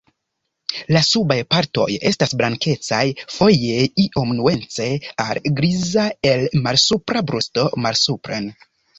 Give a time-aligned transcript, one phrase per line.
[0.95, 3.01] La subaj partoj estas blankecaj,
[3.33, 4.87] foje iom nuance
[5.25, 8.49] al griza el malsupra brusto malsupren.